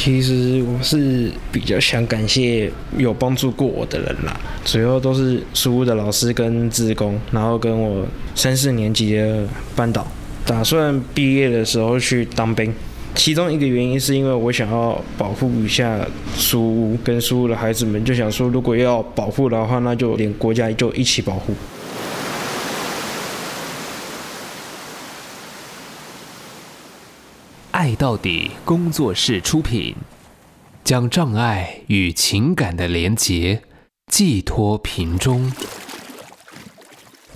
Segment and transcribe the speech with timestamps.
[0.00, 9.44] 其实我是比较想感谢有帮助过我的人啦，主要都是书屋的老师跟志工，然后跟我三四年级的
[9.74, 10.06] 班导，
[10.46, 12.72] 打算毕业的时候去当兵。
[13.16, 21.52] 其中一个原因是因为我想要保护一下书屋跟书屋的孩子们，就想说如果要保护的话，那就连国家就一起保护。
[27.78, 29.94] 爱到底工作室出品，
[30.82, 33.62] 将障碍与情感的连结
[34.08, 35.52] 寄托瓶中，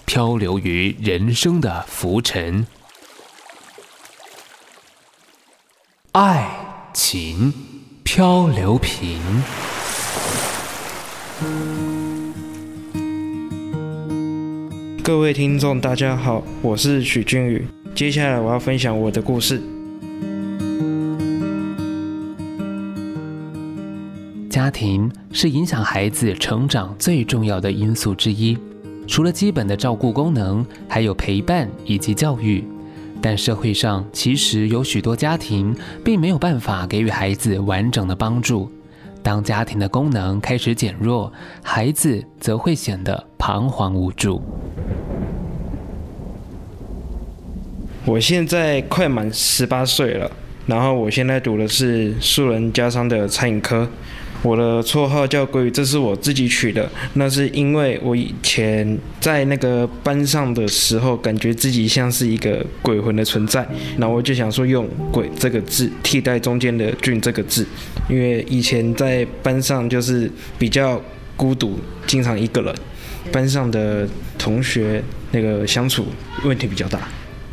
[0.04, 2.66] 漂流于人生的浮沉，
[6.10, 6.50] 爱
[6.92, 7.54] 情
[8.02, 9.20] 漂流瓶。
[15.04, 19.62] 各位听众，大家好，我是许俊宇，接下来我要分享我的故事。
[24.62, 28.56] 家庭是影响孩子成长最重要的因素之一，
[29.08, 32.62] 除了基本的照顾功能，还有陪伴以及教育。
[33.20, 35.74] 但社会上其实有许多家庭
[36.04, 38.70] 并没有办法给予孩子完整的帮助。
[39.20, 44.40] 当家庭的功能开始减弱，孩子则会显得彷徨无助。
[48.04, 50.30] 我现在快满十八岁了，
[50.66, 53.88] 然后我现在读的是树人家商的餐饮科。
[54.42, 56.90] 我的绰号叫鲑鱼，这是我自己取的。
[57.14, 67.64] 那是因为我以前在那个班上的时候，感觉自己像是一个鬼魂的存在，然后我就想说用“鬼”这个字替代中间的“俊”这个字，
[68.10, 71.00] 因为以前在班上就是比较
[71.36, 72.74] 孤独，经常一个人，
[73.30, 76.06] 班上的同学那个相处
[76.44, 77.08] 问题比较大。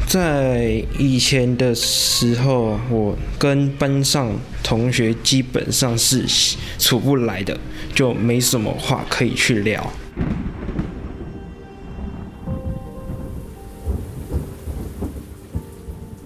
[0.10, 4.32] 在以前的时候，我跟班上
[4.64, 6.26] 同学基本上是
[6.80, 7.56] 处不来的，
[7.94, 9.94] 就没什么话可以去聊。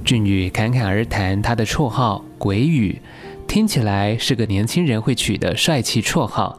[0.06, 3.02] 俊宇侃侃而谈他的绰号“鬼语”，
[3.46, 6.58] 听起来是个年轻人会取的帅气绰号。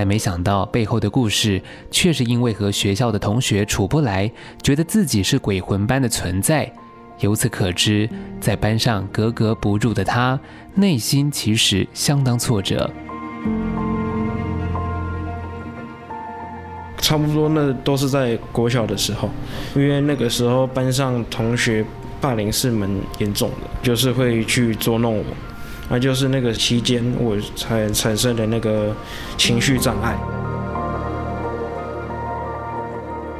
[0.00, 6.72] 但没想到背后的故事，却是因为和学校的同学处不来，觉得自己是鬼魂般的存在。
[7.18, 8.08] 由此可知，
[8.40, 10.40] 在班上格格不入的他，
[10.74, 12.90] 内心其实相当挫折。
[16.96, 19.28] 差不多那都是在国小的时候，
[19.76, 21.84] 因为那个时候班上同学
[22.22, 22.88] 霸凌是蛮
[23.18, 25.24] 严重的，就是会去捉弄我。
[25.92, 28.94] 那就是那个期间，我才产生的那个
[29.36, 30.16] 情绪障碍。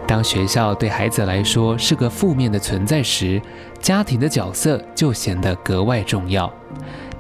[0.05, 3.41] 当学校对孩子来说是个负面的存在时，
[3.79, 6.53] 家庭的角色就显得格外重要。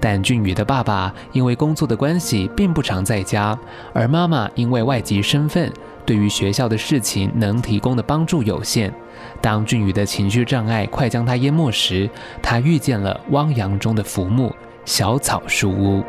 [0.00, 3.56] 但俊宇的爸爸因为工作的关系，并不常在家，
[3.92, 5.72] 而妈妈因为外籍身份，
[6.04, 8.92] 对于学校的事情能提供的帮助有限。
[9.40, 12.10] 当俊宇的情绪障碍快将他淹没时，
[12.42, 14.52] 他遇见了汪洋中的浮木。
[14.86, 16.02] 小草书屋，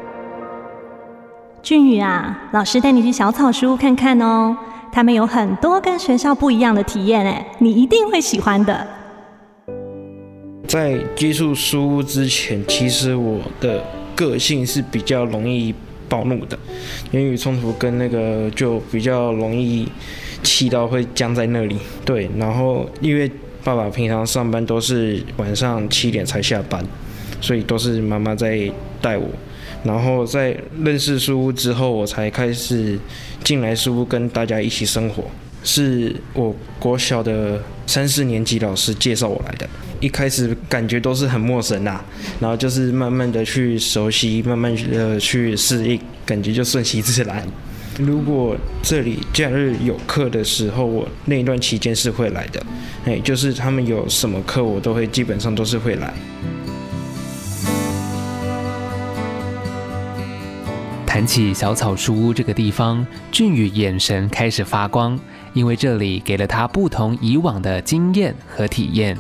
[1.62, 4.56] 俊宇啊，老师带你去小草书屋看看哦。
[4.94, 8.88] 他们有很多跟学校不一样的体验，哎，你一定会喜欢的。
[10.68, 13.84] 在接触书屋之前，其实我的
[14.16, 15.74] 个性是比较容易
[16.10, 16.58] 暴怒的，
[17.12, 19.88] 言语冲突跟那个就比较容易
[20.44, 21.78] 气到会僵在那里。
[22.04, 23.30] 对，然后因为
[23.64, 26.84] 爸爸平常上班都是晚上七点才下班。
[27.42, 28.72] 所以都是妈妈在
[29.02, 29.28] 带我，
[29.84, 32.98] 然后在认识书屋之后，我才开始
[33.44, 35.26] 进来书屋跟大家一起生活。
[35.64, 39.70] 是我国小的三四年级老师介绍我来的，
[40.00, 42.04] 一开始感觉都是很陌生啦，
[42.40, 47.48] 然后就是慢慢的去熟悉，慢慢的去适应，感觉就顺其自然。
[48.00, 52.64] 如果这里假日有课的时候，我那一段期间是会来的，
[53.06, 56.12] 哎，就是他们有什么课，我都会基本上都是会来。
[61.22, 65.20] 谈起小草书屋这个地方，俊宇眼神开始发光，
[65.54, 69.16] 因为这里给了他不同以往的经验和体验。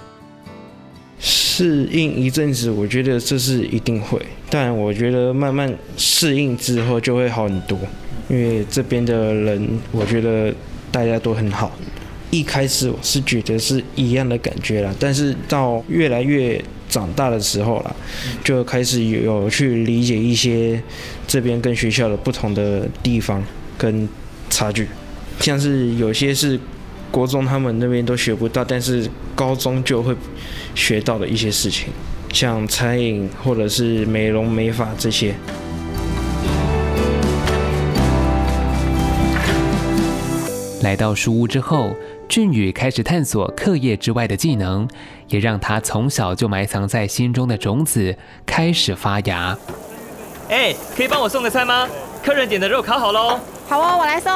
[1.19, 4.19] 适应一阵子，我觉得这是一定会，
[4.49, 7.77] 但我觉得慢慢适应之后就会好很多，
[8.27, 10.51] 因为这边的人，我觉得
[10.91, 11.71] 大家都很好。
[12.31, 16.59] 一开始我是觉得是一样的感觉啦，但是到越来越
[16.91, 17.95] 长大的时候啦
[18.43, 20.79] 就开始有去理解一些
[21.25, 23.41] 这边跟学校的不同的地方
[23.77, 24.07] 跟
[24.49, 24.87] 差距。
[25.39, 26.59] 像是有些是
[27.09, 30.13] 国中他们那边都学不到但是高中就会
[30.75, 31.87] 学到的一些事情
[32.31, 35.33] 像餐饮或者是美容美发这些。
[40.81, 41.95] 来到书屋之后
[42.31, 44.87] 俊宇开始探索课业之外的技能，
[45.27, 49.57] 也让他从小就埋藏在心中的种子开始发芽。
[50.47, 51.89] 哎，可以帮我送个餐吗？
[52.23, 53.37] 客人点的肉烤好喽。
[53.67, 54.31] 好哦，我来送。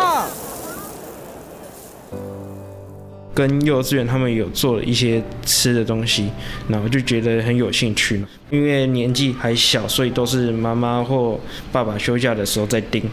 [3.33, 6.29] 跟幼稚园他们有做了一些吃的东西，
[6.67, 8.21] 然后就觉得很有兴趣。
[8.49, 11.39] 因为年纪还小，所以都是妈妈或
[11.71, 13.09] 爸爸休假的时候在盯。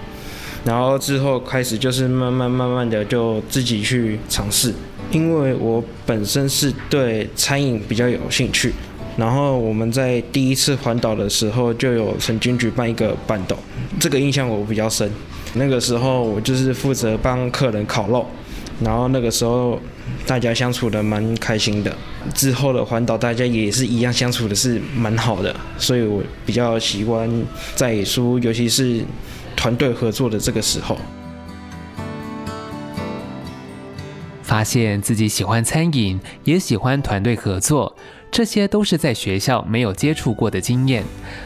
[0.65, 4.73] 然后之后开始就是慢慢慢慢的就自己去尝试，
[5.11, 8.73] 因为我本身是对餐饮比较有兴趣。
[9.17, 13.57] 然后我们在第一次环岛的时候就有曾经举办一个半岛，
[13.99, 15.11] 这个印象我比较深。
[15.55, 18.25] 那个时候我就是负责帮客人烤肉，
[18.81, 19.79] 然后那个时候
[20.27, 21.93] 大家相处的蛮开心的。
[22.33, 27.29] 之后的环岛大家也是一样相处的是蛮好的，所以我比较喜欢
[27.75, 29.05] 在书，尤其是。
[29.63, 30.99] 团队合作的这个时候，
[34.43, 37.95] 发现自己喜欢餐饮，也喜欢团队合作，
[38.33, 41.05] 这些都是在学校没有接触过的经验。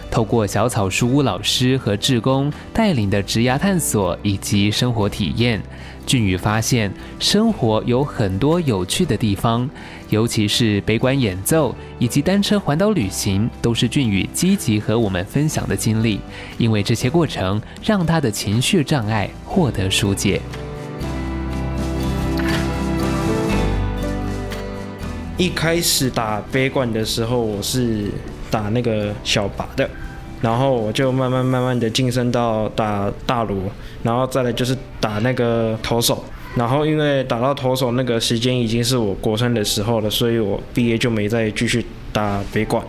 [0.08, 5.60] 透过小草书屋老师和志工带领的职涯探索以及生活体验，
[6.06, 9.68] 俊宇发现生活有很多有趣的地方，
[10.10, 16.20] 尤其是北管演奏以及单车环岛旅行，都是俊宇积极和我们分享的经历。
[16.56, 20.40] 因为这些过程让他的情绪障碍获得疏解。
[25.36, 28.06] 一开始打北管的时候，我是
[28.50, 29.88] 打那个小拔的。
[30.42, 33.56] 然后我就慢慢慢慢的晋升到打大罗，
[34.02, 36.22] 然后再来就是打那个投手。
[36.54, 42.82] 然后因为打到投手那个时间已经是我国三的时候了，所以我毕业就没再继续打北管。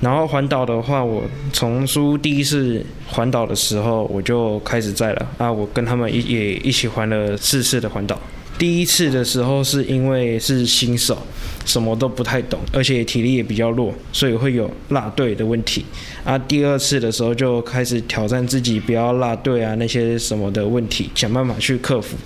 [0.00, 1.22] 然后环岛的话，我
[1.52, 8.18] 从输第一次环岛的时候我就开始在了啊，我跟他们一也一起环了四次的环岛。
[8.60, 11.16] 第一次的时候是因为是新手，
[11.64, 15.82] 什么都不太懂，而且体力也比较弱，所以会有落队的问题。
[16.22, 22.18] 啊，第二次的时候就开始挑战自己，不要落队啊，那些什么的问题，想办法去克服。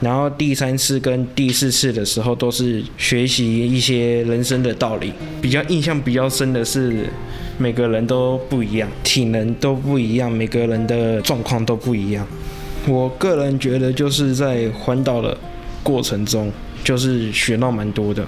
[0.00, 5.12] 然后第三次跟第四次的时候都是学习一些人生的道理。
[5.42, 7.04] 比较印象比较深的是，
[7.58, 12.24] 每个人都不一样，体能都不一样，每个人的状况都不一样。
[12.86, 15.36] 我个人觉得就是在环岛了。
[15.82, 16.50] 过程中
[16.84, 18.24] 就是学到蛮多的，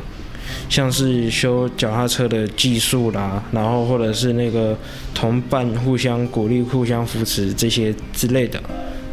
[0.68, 4.76] 像是修脚踏车的技术啦，然后或者是那个
[5.14, 8.62] 同伴互相鼓励、互相扶持这些之类的，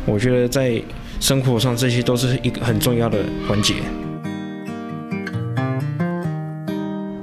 [0.06, 0.81] 我觉得在
[1.19, 3.75] 生活上这些都是一个很重要的环节。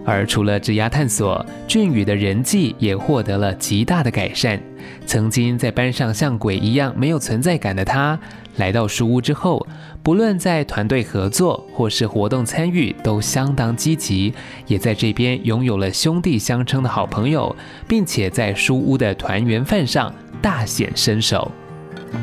[0.09, 4.61] 而除了职涯探索，俊宇的人际也获得了极大的改善。
[5.05, 8.17] 曾经在班上像鬼一样没有存在感的他，
[8.57, 9.67] 来到书屋之后，
[10.03, 14.33] 不论在团队合作或是活动参与，都相当积极，
[14.67, 17.55] 也在这边拥有了兄弟相称的好朋友，
[17.87, 21.51] 并且在书屋的团圆饭上大显身手。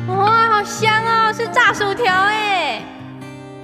[0.08, 2.82] 哇，好香哦，是炸薯条哎！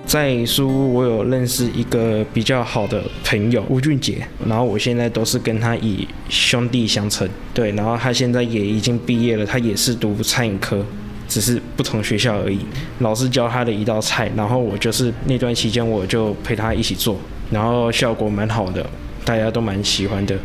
[0.06, 7.28] 在书屋，我有认识一个比较好的朋友吴俊杰，然后我现在都是跟他以兄弟相称。
[7.54, 10.84] 对，然后他现在也已经毕业了，他也是读餐饮科，
[11.30, 12.58] 只是不同学校而已。
[12.98, 17.16] 老师教他的一道菜，然后我就是那段期间我就陪他一起做，
[17.50, 18.84] 然后效果蛮好的，
[19.24, 20.36] 大家都蛮喜欢的。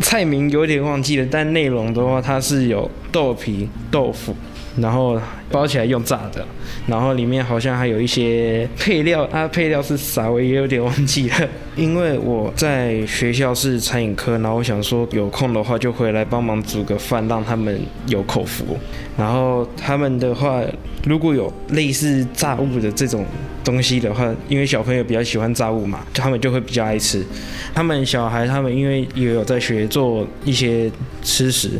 [0.00, 4.36] 菜名有点忘记了，但内容的话，它是有豆皮、豆腐。
[4.78, 5.18] 然后
[5.50, 6.44] 包起来用炸的，
[6.86, 11.48] 然后里面好像还有一些配料，啊，配料是啥我也有点忘记了。
[11.76, 18.76] 因为我在学校是餐饮科，然后我想说有空的话就回来帮忙煮个饭，让他们有口福。
[19.16, 20.62] 然后他们的话，
[21.04, 23.24] 如果有类似炸物的这种
[23.62, 27.24] 东西的话，因为小朋友比较喜欢炸物嘛，他们就会比较爱吃。
[27.74, 30.90] 他们小孩他们因为也有在学做一些
[31.22, 31.70] 吃食，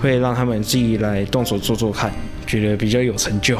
[0.00, 2.12] 会让他们自己来动手做做看。
[2.48, 3.58] 觉得比较有成就，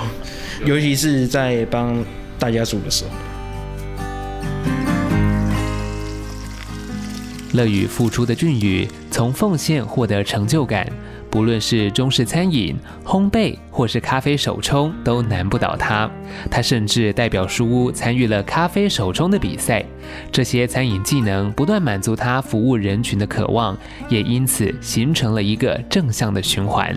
[0.64, 2.02] 尤其是在帮
[2.38, 3.10] 大家煮的时候。
[7.52, 10.86] 乐于付出的俊宇，从奉献获得成就感，
[11.30, 16.10] 不论是中式餐饮、烘焙或是咖啡手冲，都难不倒他。
[16.50, 19.84] 他甚至代表书屋参与了咖啡手冲的比赛。
[20.30, 23.76] 这些餐饮技能不断满足他服务人群的渴望，
[24.08, 26.94] 也因此形成了一个正向的循环。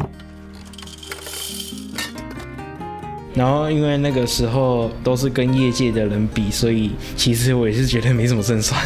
[3.34, 8.80] 然后因为那个时候都是跟业界的人比，所以其实我也是觉得没什么胜算。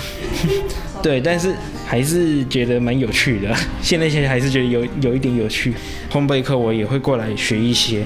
[1.01, 1.53] 对，但是
[1.85, 3.55] 还是觉得蛮有趣的。
[3.81, 5.73] 现在现在还是觉得有有一点有趣。
[6.11, 8.03] 烘焙课我也会过来学一些，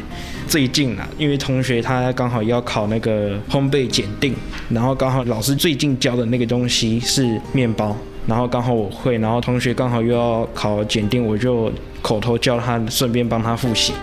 [0.48, 4.34] 最近啊，因为同学他刚好要考那个烘焙检定，
[4.70, 7.96] 然后刚好老师最近教的那个东西是面包，
[8.28, 13.94] 然后刚好我会，然后同学刚好又要考检定，我就口头教他，顺便帮他复习。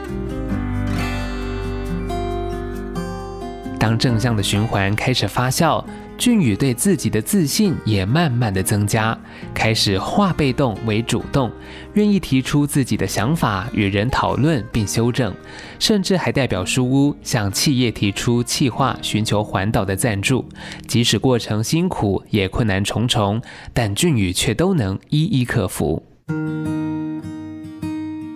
[3.86, 5.80] 当正向的循环开始发酵。
[6.18, 9.16] 俊宇对自己的自信也慢慢的增加，
[9.54, 11.48] 开始化被动为主动，
[11.94, 15.32] 愿意提出自己的想法，与人讨论并修正，
[15.78, 20.44] 甚至还代表书屋向企业提出企划，寻求环岛的赞助。
[20.88, 23.40] 即使过程辛苦，也困难重重，
[23.72, 26.02] 但俊宇却都能一一克服。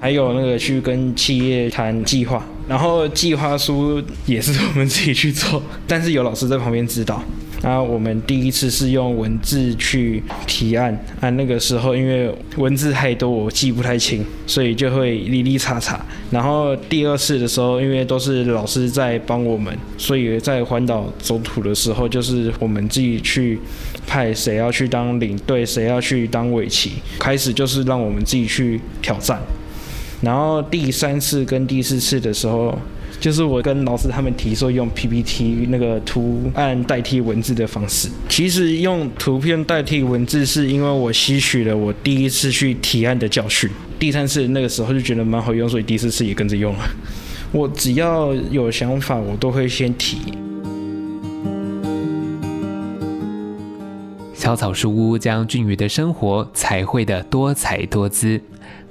[0.00, 7.22] 还有那个去跟企业谈计划，然后计划书也是我们自己去做，但是有老师在旁边指导。
[7.62, 16.02] 然后我们第一次是用文字去提案，啊，那个时候因为文字太多，我记不太清，所以就会哩哩查查。
[16.30, 23.60] 然后第二次的时候，因为都是老师在帮我们，所以在环岛走图的时候，就是我们自己去
[24.06, 29.38] 派谁要去当领队，谁要去当尾旗，开始就是让我们自己去挑战。
[30.20, 32.76] 然后第三次跟第四次的时候。
[33.18, 38.08] 就是我跟老师他们提说用 PPT 那个图案代替文字的方式。
[38.30, 43.68] 其实用图片代替文字，是因为我吸取了我第一次去提案的教训。
[43.98, 46.80] 第三次那个时候就觉得蛮好用，所以第四次也跟着用了。
[47.52, 50.16] 我只要有想法，我都会先提。
[54.32, 58.40] 小草书屋将俊宇的生活彩绘的多彩多姿。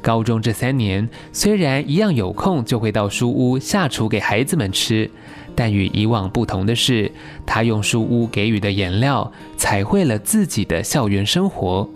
[0.01, 5.09] 高中这三年，虽然一样有空就会到书屋下厨给孩子们吃，
[5.55, 7.11] 但与以往不同的是，
[7.45, 11.89] 他用书屋给予的颜料彩绘了自己的校园生活。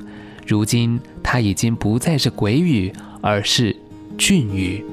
[0.45, 2.91] 如今，他已经不再是鬼语，
[3.21, 3.75] 而是
[4.17, 4.83] 俊宇。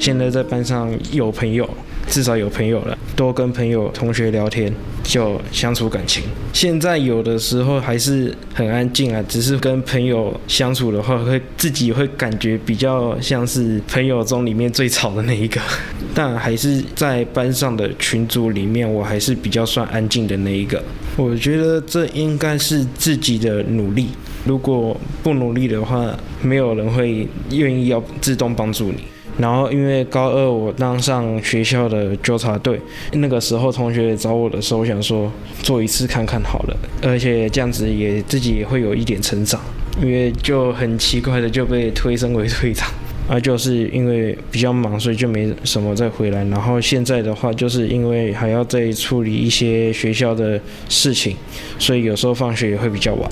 [0.00, 1.68] 现在在班上有朋友。
[2.08, 6.24] 至少有朋友了，多跟朋友、同学聊天，就相处感情。
[6.52, 15.60] 现在有的时候还是很安静啊，只是跟朋友相处的话，会自己会感觉比较像是朋友中里面最吵的那一个。
[16.14, 20.82] 但还是在班上的群组里面，我还是比较算安静的那一个。
[21.16, 24.08] 我觉得这应该是自己的努力，
[24.44, 28.98] 如果不努力的话，没有人会愿意要自动帮助你。
[29.38, 32.80] 然后因为高二我当上学校的纠察队，
[33.12, 39.60] 那个时候同学找我的时候，我想说做一次看看好了，而且这样子也自己也会有一点成长，
[40.00, 42.88] 因为就很奇怪的就被推升为队长，
[43.28, 46.44] 啊，就是因为比较忙，所以就没什么再回来。
[46.44, 51.34] 然后现在的话，就是因为还要再处理一些学校的事情，
[51.78, 53.30] 所以有时候放学也会比较晚。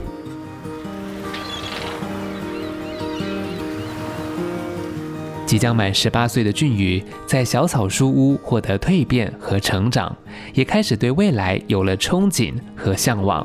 [5.50, 10.16] 即将满十八岁的俊宇，在小草书屋获得蜕变和成长，
[10.54, 13.45] 也开始对未来有了憧憬和向往。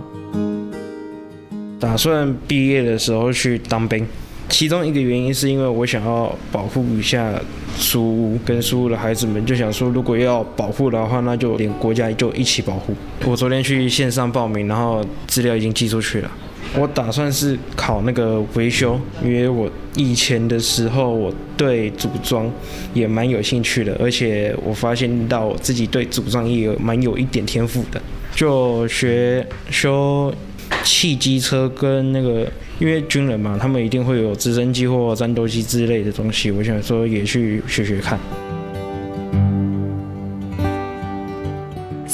[1.79, 4.05] 打算毕业的时候去当兵，
[4.47, 7.33] 其中一个原因是因为我想要保护一下
[7.75, 12.93] 书屋跟书屋的孩子们，就想说如果要保护的话，那就连国家就一起保护。
[13.25, 16.29] 我昨天去线上报名，然后资料已经寄出去了。
[16.77, 22.51] 我打算是考那个维修，因为我以前的时候我对组装
[22.93, 28.01] 也蛮有兴趣的，而且我发现到我自己对组装也有蛮有一点天赋的，
[28.35, 30.33] 就学修
[30.83, 32.45] 汽机车跟那个，
[32.77, 38.19] 因为军人嘛，他们一定会有直升机或战斗机之类的东西，我想说也去学学看。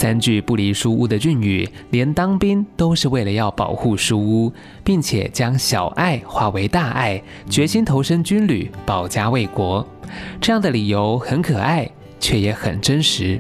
[0.02, 4.52] 三句不离书屋的俊宇，连当兵都是为了要保护书屋，
[4.84, 9.88] 并且将小爱化为大爱，决心投身军旅，保家卫国。
[10.42, 11.88] 这样的理由很可爱，
[12.20, 13.40] 却也很真实。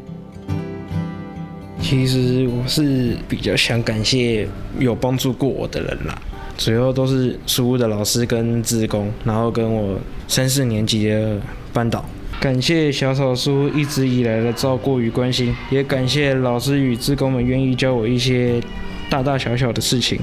[1.79, 6.21] 其实我是比较想感谢有帮助过我的人啦，
[6.59, 11.41] 主要都是书屋的老师跟志工，然后跟我三四年级的
[11.73, 12.05] 班导。
[12.41, 18.59] 感谢小草叔一直以来的照顾与关心，也感谢老师与志工们愿意教我一些
[19.11, 20.19] 大大小小的事情，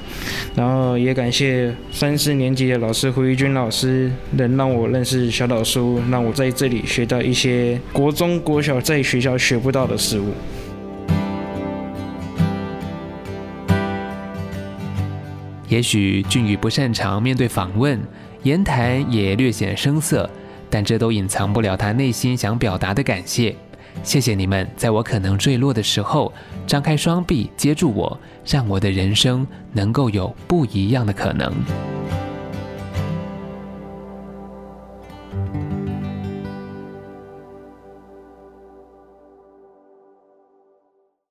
[0.57, 10.33] 然后也感谢三四年级的老师胡玉军老师，能让我认识小草叔，让我在这里学到一些国中、国小在学校学不到的事物。
[15.69, 17.97] 也许俊宇不擅长面对访问，
[18.43, 20.29] 言谈也略显生涩。
[20.71, 23.55] 但这都隐藏不了他内心想表达的感谢。
[24.03, 26.33] 谢谢你们，在我可能坠落的时候，
[26.67, 31.53] 张开双臂接住我，让我的人生能够有不一样的可能。